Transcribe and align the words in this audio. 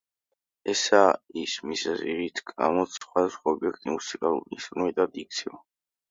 ესაა 0.71 1.09
ის 1.41 1.57
მიზეზი, 1.71 2.15
რის 2.19 2.41
გამოც 2.51 2.95
სხვადასხვა 2.99 3.53
ობიექტი 3.57 3.91
მუსიკალურ 3.97 4.57
ინსტრუმენტად 4.57 5.21
იქცევა. 5.25 5.61